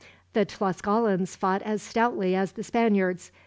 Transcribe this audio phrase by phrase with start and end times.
[0.33, 3.31] The Tlascalans fought as stoutly as the Spaniards.